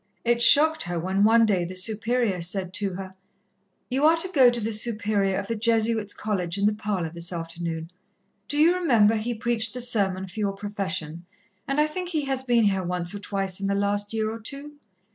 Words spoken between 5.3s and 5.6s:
of the